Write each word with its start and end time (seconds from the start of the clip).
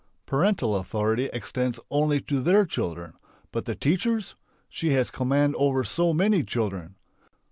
Parental 0.25 0.75
authority 0.77 1.25
extends 1.31 1.79
only 1.91 2.19
to 2.21 2.39
their 2.41 2.65
children. 2.65 3.13
But 3.51 3.65
the 3.65 3.75
teacher's! 3.75 4.33
She 4.67 4.93
has 4.93 5.11
command 5.11 5.53
over 5.59 5.83
so 5.83 6.11
many 6.11 6.41
children! 6.43 6.95